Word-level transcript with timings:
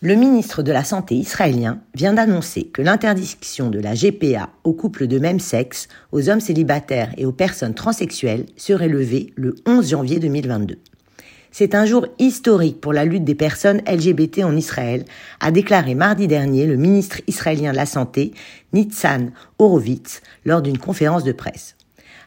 Le 0.00 0.14
ministre 0.14 0.62
de 0.62 0.70
la 0.70 0.84
Santé 0.84 1.16
israélien 1.16 1.80
vient 1.92 2.12
d'annoncer 2.12 2.68
que 2.68 2.82
l'interdiction 2.82 3.68
de 3.68 3.80
la 3.80 3.94
GPA 3.94 4.48
aux 4.62 4.72
couples 4.72 5.08
de 5.08 5.18
même 5.18 5.40
sexe, 5.40 5.88
aux 6.12 6.28
hommes 6.28 6.38
célibataires 6.38 7.12
et 7.16 7.26
aux 7.26 7.32
personnes 7.32 7.74
transsexuelles 7.74 8.46
serait 8.56 8.86
levée 8.86 9.32
le 9.34 9.56
11 9.66 9.88
janvier 9.88 10.20
2022. 10.20 10.78
C'est 11.50 11.74
un 11.74 11.84
jour 11.84 12.06
historique 12.20 12.80
pour 12.80 12.92
la 12.92 13.04
lutte 13.04 13.24
des 13.24 13.34
personnes 13.34 13.82
LGBT 13.88 14.44
en 14.44 14.56
Israël, 14.56 15.04
a 15.40 15.50
déclaré 15.50 15.96
mardi 15.96 16.28
dernier 16.28 16.66
le 16.66 16.76
ministre 16.76 17.20
israélien 17.26 17.72
de 17.72 17.76
la 17.76 17.86
Santé, 17.86 18.34
Nitzan 18.72 19.30
Horowitz, 19.58 20.22
lors 20.44 20.62
d'une 20.62 20.78
conférence 20.78 21.24
de 21.24 21.32
presse. 21.32 21.74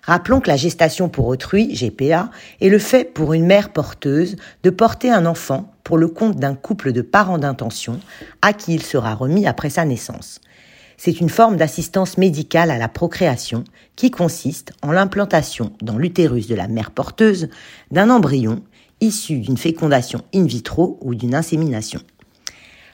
Rappelons 0.04 0.40
que 0.42 0.50
la 0.50 0.58
gestation 0.58 1.10
pour 1.10 1.28
autrui, 1.28 1.74
GPA, 1.74 2.32
est 2.60 2.70
le 2.70 2.80
fait 2.80 3.06
pour 3.06 3.34
une 3.34 3.46
mère 3.46 3.72
porteuse 3.72 4.36
de 4.64 4.70
porter 4.70 5.12
un 5.12 5.26
enfant 5.26 5.72
pour 5.84 5.98
le 5.98 6.08
compte 6.08 6.38
d'un 6.38 6.56
couple 6.56 6.92
de 6.92 7.02
parents 7.02 7.38
d'intention 7.38 8.00
à 8.42 8.54
qui 8.54 8.74
il 8.74 8.82
sera 8.82 9.14
remis 9.14 9.46
après 9.46 9.70
sa 9.70 9.86
naissance. 9.86 10.42
C'est 10.98 11.20
une 11.20 11.30
forme 11.30 11.58
d'assistance 11.58 12.18
médicale 12.18 12.72
à 12.72 12.78
la 12.78 12.88
procréation 12.88 13.64
qui 13.96 14.12
consiste 14.12 14.74
en 14.82 14.92
l'implantation 14.92 15.74
dans 15.82 15.98
l'utérus 15.98 16.48
de 16.48 16.56
la 16.56 16.68
mère 16.68 16.92
porteuse 16.92 17.50
d'un 17.92 18.10
embryon 18.10 18.62
issu 19.02 19.40
d'une 19.40 19.58
fécondation 19.58 20.24
in 20.34 20.46
vitro 20.46 21.00
ou 21.02 21.16
d'une 21.16 21.36
insémination. 21.36 22.02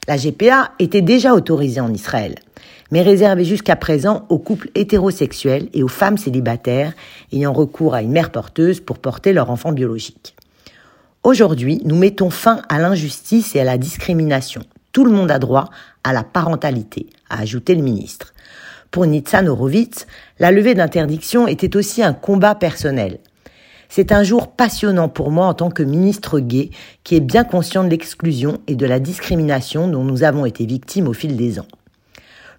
La 0.08 0.16
GPA 0.16 0.72
était 0.80 1.02
déjà 1.02 1.34
autorisée 1.34 1.81
en 1.81 1.94
Israël, 1.94 2.36
mais 2.91 3.02
réservée 3.02 3.46
jusqu'à 3.46 3.76
présent 3.76 4.26
aux 4.30 4.40
couples 4.40 4.70
hétérosexuels 4.76 5.70
et 5.73 5.84
aux 5.84 5.88
femmes 5.88 6.18
célibataires 6.18 6.94
ayant 7.32 7.54
recours 7.54 7.94
à 7.94 8.02
une 8.02 8.12
mère 8.12 8.32
porteuse 8.32 8.80
pour 8.80 9.00
porter 9.00 9.34
leur 9.34 9.50
enfant 9.50 9.72
biologique. 9.72 10.36
Aujourd'hui, 11.23 11.81
nous 11.84 11.98
mettons 11.98 12.30
fin 12.30 12.62
à 12.70 12.80
l'injustice 12.80 13.55
et 13.55 13.59
à 13.59 13.66
la 13.66 13.78
discrimination. 13.78 14.62
Tout 14.94 15.04
le 15.04 15.12
monde 15.12 15.31
a 15.31 15.40
droit 15.40 15.70
à 16.04 16.14
la 16.14 16.23
parentalité, 16.23 17.08
a 17.30 17.42
ajouté 17.42 17.76
le 17.76 17.84
ministre. 17.84 18.34
Pour 18.92 19.06
Nitzan 19.06 19.45
Horowitz, 19.48 20.08
la 20.39 20.52
levée 20.52 20.73
d'interdiction 20.73 21.48
était 21.48 21.76
aussi 21.76 22.02
un 22.02 22.14
combat 22.14 22.56
personnel. 22.56 23.20
C'est 23.89 24.11
un 24.11 24.23
jour 24.23 24.52
passionnant 24.52 25.09
pour 25.09 25.31
moi 25.31 25.48
en 25.48 25.54
tant 25.54 25.70
que 25.70 25.83
ministre 25.83 26.39
gay 26.39 26.72
qui 27.04 27.16
est 27.16 27.22
bien 27.22 27.44
conscient 27.44 27.83
de 27.83 27.89
l'exclusion 27.89 28.59
et 28.67 28.76
de 28.76 28.86
la 28.86 29.00
discrimination 29.00 29.88
dont 29.88 30.04
nous 30.04 30.23
avons 30.23 30.45
été 30.45 30.66
victimes 30.66 31.08
au 31.08 31.14
fil 31.14 31.36
des 31.38 31.59
ans. 31.59 31.67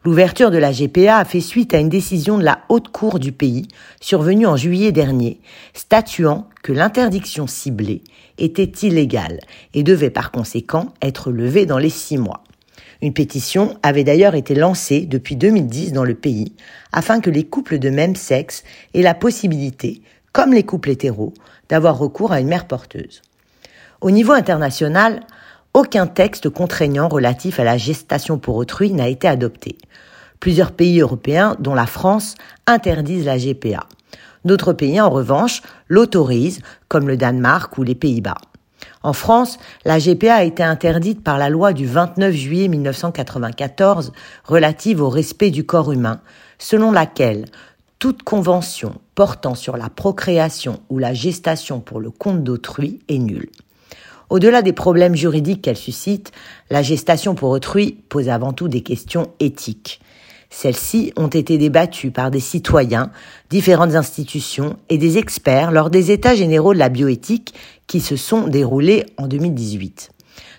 L'ouverture 0.04 0.50
de 0.52 0.58
la 0.58 0.70
GPA 0.70 1.18
a 1.18 1.24
fait 1.24 1.40
suite 1.40 1.74
à 1.74 1.78
une 1.78 1.88
décision 1.88 2.38
de 2.38 2.44
la 2.44 2.60
Haute 2.68 2.88
Cour 2.88 3.18
du 3.18 3.32
pays, 3.32 3.66
survenue 4.00 4.46
en 4.46 4.56
juillet 4.56 4.92
dernier, 4.92 5.40
statuant 5.74 6.48
que 6.62 6.72
l'interdiction 6.72 7.48
ciblée 7.48 8.02
était 8.38 8.86
illégale 8.86 9.40
et 9.74 9.82
devait 9.82 10.10
par 10.10 10.30
conséquent 10.30 10.94
être 11.02 11.32
levée 11.32 11.66
dans 11.66 11.78
les 11.78 11.90
six 11.90 12.16
mois. 12.16 12.44
Une 13.02 13.12
pétition 13.12 13.76
avait 13.82 14.04
d'ailleurs 14.04 14.36
été 14.36 14.54
lancée 14.54 15.00
depuis 15.00 15.36
2010 15.36 15.92
dans 15.92 16.04
le 16.04 16.14
pays 16.14 16.52
afin 16.92 17.20
que 17.20 17.30
les 17.30 17.44
couples 17.44 17.78
de 17.78 17.90
même 17.90 18.16
sexe 18.16 18.62
aient 18.94 19.02
la 19.02 19.14
possibilité 19.14 20.02
comme 20.32 20.52
les 20.52 20.62
couples 20.62 20.90
hétéros, 20.90 21.34
d'avoir 21.68 21.98
recours 21.98 22.30
à 22.30 22.40
une 22.40 22.48
mère 22.48 22.68
porteuse. 22.68 23.22
Au 24.00 24.12
niveau 24.12 24.32
international, 24.32 25.20
aucun 25.74 26.06
texte 26.06 26.48
contraignant 26.48 27.08
relatif 27.08 27.60
à 27.60 27.64
la 27.64 27.76
gestation 27.76 28.38
pour 28.38 28.56
autrui 28.56 28.92
n'a 28.92 29.08
été 29.08 29.28
adopté. 29.28 29.78
Plusieurs 30.40 30.72
pays 30.72 31.00
européens, 31.00 31.56
dont 31.58 31.74
la 31.74 31.86
France, 31.86 32.34
interdisent 32.66 33.26
la 33.26 33.38
GPA. 33.38 33.86
D'autres 34.44 34.72
pays, 34.72 35.00
en 35.00 35.10
revanche, 35.10 35.62
l'autorisent, 35.88 36.62
comme 36.88 37.08
le 37.08 37.16
Danemark 37.16 37.76
ou 37.78 37.82
les 37.82 37.94
Pays-Bas. 37.94 38.38
En 39.02 39.12
France, 39.12 39.58
la 39.84 39.98
GPA 39.98 40.36
a 40.36 40.42
été 40.44 40.62
interdite 40.62 41.22
par 41.22 41.38
la 41.38 41.50
loi 41.50 41.72
du 41.72 41.86
29 41.86 42.34
juillet 42.34 42.68
1994 42.68 44.12
relative 44.44 45.02
au 45.02 45.08
respect 45.08 45.50
du 45.50 45.64
corps 45.64 45.92
humain, 45.92 46.20
selon 46.58 46.92
laquelle 46.92 47.46
toute 47.98 48.22
convention 48.22 48.94
portant 49.14 49.54
sur 49.54 49.76
la 49.76 49.88
procréation 49.88 50.80
ou 50.88 50.98
la 50.98 51.14
gestation 51.14 51.80
pour 51.80 52.00
le 52.00 52.10
compte 52.10 52.44
d'autrui 52.44 53.00
est 53.08 53.18
nulle. 53.18 53.50
Au-delà 54.30 54.62
des 54.62 54.72
problèmes 54.72 55.14
juridiques 55.14 55.62
qu'elle 55.62 55.76
suscite, 55.76 56.32
la 56.70 56.82
gestation 56.82 57.34
pour 57.34 57.50
autrui 57.50 57.98
pose 58.08 58.28
avant 58.28 58.52
tout 58.52 58.68
des 58.68 58.82
questions 58.82 59.30
éthiques. 59.40 60.00
Celles-ci 60.50 61.12
ont 61.16 61.28
été 61.28 61.58
débattues 61.58 62.10
par 62.10 62.30
des 62.30 62.40
citoyens, 62.40 63.10
différentes 63.50 63.94
institutions 63.94 64.76
et 64.88 64.98
des 64.98 65.18
experts 65.18 65.72
lors 65.72 65.90
des 65.90 66.10
États 66.10 66.34
généraux 66.34 66.74
de 66.74 66.78
la 66.78 66.88
bioéthique 66.88 67.54
qui 67.86 68.00
se 68.00 68.16
sont 68.16 68.48
déroulés 68.48 69.06
en 69.16 69.26
2018. 69.26 70.10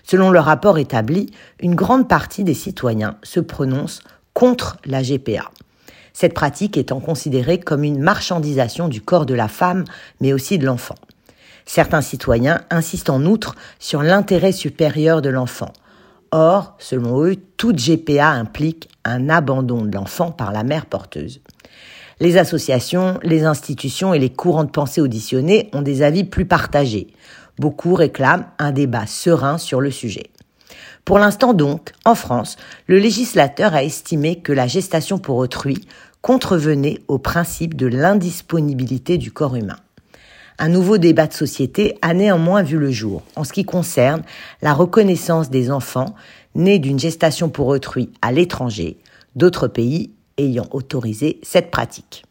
Selon 0.04 0.30
le 0.30 0.40
rapport 0.40 0.78
établi, 0.78 1.30
une 1.60 1.74
grande 1.74 2.08
partie 2.08 2.44
des 2.44 2.54
citoyens 2.54 3.16
se 3.22 3.40
prononcent 3.40 4.02
contre 4.34 4.78
la 4.84 5.02
GPA 5.02 5.50
cette 6.12 6.34
pratique 6.34 6.76
étant 6.76 7.00
considérée 7.00 7.58
comme 7.58 7.82
une 7.82 7.98
marchandisation 7.98 8.88
du 8.88 9.00
corps 9.00 9.24
de 9.24 9.32
la 9.32 9.48
femme, 9.48 9.84
mais 10.20 10.34
aussi 10.34 10.58
de 10.58 10.66
l'enfant. 10.66 10.96
Certains 11.72 12.00
citoyens 12.00 12.62
insistent 12.70 13.10
en 13.10 13.24
outre 13.24 13.54
sur 13.78 14.02
l'intérêt 14.02 14.50
supérieur 14.50 15.22
de 15.22 15.28
l'enfant. 15.28 15.72
Or, 16.32 16.74
selon 16.80 17.22
eux, 17.22 17.36
toute 17.56 17.76
GPA 17.76 18.30
implique 18.30 18.88
un 19.04 19.28
abandon 19.28 19.82
de 19.82 19.94
l'enfant 19.94 20.32
par 20.32 20.50
la 20.50 20.64
mère 20.64 20.86
porteuse. 20.86 21.40
Les 22.18 22.38
associations, 22.38 23.20
les 23.22 23.44
institutions 23.44 24.12
et 24.12 24.18
les 24.18 24.30
courants 24.30 24.64
de 24.64 24.70
pensée 24.70 25.00
auditionnés 25.00 25.70
ont 25.72 25.82
des 25.82 26.02
avis 26.02 26.24
plus 26.24 26.44
partagés. 26.44 27.06
Beaucoup 27.56 27.94
réclament 27.94 28.46
un 28.58 28.72
débat 28.72 29.06
serein 29.06 29.56
sur 29.56 29.80
le 29.80 29.92
sujet. 29.92 30.32
Pour 31.04 31.20
l'instant 31.20 31.54
donc, 31.54 31.92
en 32.04 32.16
France, 32.16 32.56
le 32.88 32.98
législateur 32.98 33.74
a 33.74 33.84
estimé 33.84 34.40
que 34.40 34.52
la 34.52 34.66
gestation 34.66 35.18
pour 35.18 35.36
autrui 35.36 35.86
contrevenait 36.20 36.98
au 37.06 37.18
principe 37.18 37.76
de 37.76 37.86
l'indisponibilité 37.86 39.18
du 39.18 39.30
corps 39.30 39.54
humain. 39.54 39.76
Un 40.62 40.68
nouveau 40.68 40.98
débat 40.98 41.26
de 41.26 41.32
société 41.32 41.96
a 42.02 42.12
néanmoins 42.12 42.62
vu 42.62 42.76
le 42.76 42.90
jour 42.90 43.22
en 43.34 43.44
ce 43.44 43.52
qui 43.54 43.64
concerne 43.64 44.22
la 44.60 44.74
reconnaissance 44.74 45.48
des 45.48 45.70
enfants 45.70 46.14
nés 46.54 46.78
d'une 46.78 46.98
gestation 46.98 47.48
pour 47.48 47.68
autrui 47.68 48.10
à 48.20 48.30
l'étranger, 48.30 48.98
d'autres 49.36 49.68
pays 49.68 50.10
ayant 50.36 50.68
autorisé 50.72 51.40
cette 51.42 51.70
pratique. 51.70 52.24